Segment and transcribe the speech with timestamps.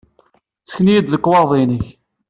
[0.61, 1.85] Ssken-iyi-d lekwaɣeḍ-nnek!